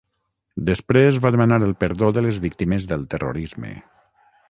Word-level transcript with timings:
Després 0.69 1.19
va 1.27 1.31
demanar 1.35 1.61
el 1.65 1.75
perdó 1.83 2.11
de 2.19 2.25
les 2.29 2.43
víctimes 2.49 2.91
del 2.93 3.09
terrorisme. 3.15 3.79